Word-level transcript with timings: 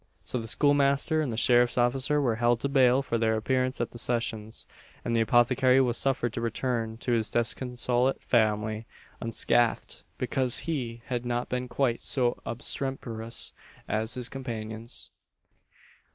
So 0.23 0.39
the 0.39 0.47
schoolmaster 0.47 1.21
and 1.21 1.31
the 1.31 1.37
sheriff's 1.37 1.77
officer 1.77 2.19
were 2.19 2.37
held 2.37 2.59
to 2.61 2.69
bail 2.69 3.03
for 3.03 3.19
their 3.19 3.35
appearance 3.35 3.79
at 3.79 3.91
the 3.91 3.99
sessions; 3.99 4.65
and 5.05 5.15
the 5.15 5.21
apothecary 5.21 5.79
was 5.79 5.95
suffered 5.95 6.33
to 6.33 6.41
return 6.41 6.97
to 6.97 7.11
his 7.11 7.29
disconsolate 7.29 8.23
family 8.23 8.87
unscathed, 9.21 10.03
because 10.17 10.57
he 10.67 11.03
had 11.05 11.23
not 11.23 11.49
been 11.49 11.67
quite 11.67 12.01
so 12.01 12.39
obstreperous 12.47 13.53
as 13.87 14.15
his 14.15 14.27
companions. 14.27 15.11